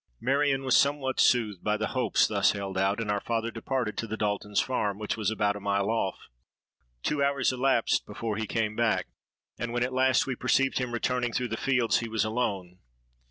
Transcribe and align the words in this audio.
'—Marion 0.19 0.63
was 0.63 0.75
somewhat 0.75 1.19
soothed 1.19 1.63
by 1.63 1.77
the 1.77 1.89
hopes 1.89 2.25
thus 2.25 2.53
held 2.53 2.75
out; 2.75 2.99
and 2.99 3.11
our 3.11 3.21
father 3.21 3.51
departed 3.51 3.95
to 3.99 4.07
the 4.07 4.17
Daltons' 4.17 4.59
farm, 4.59 4.97
which 4.97 5.15
was 5.15 5.29
about 5.29 5.55
a 5.55 5.59
mile 5.59 5.91
off. 5.91 6.27
Two 7.03 7.23
hours 7.23 7.53
elapsed 7.53 8.07
before 8.07 8.35
he 8.37 8.47
came 8.47 8.75
back; 8.75 9.05
and 9.59 9.73
when 9.73 9.83
at 9.83 9.93
last 9.93 10.25
we 10.25 10.35
perceived 10.35 10.79
him 10.79 10.91
returning 10.91 11.31
through 11.31 11.49
the 11.49 11.55
fields, 11.55 11.99
he 11.99 12.09
was 12.09 12.25
alone. 12.25 12.79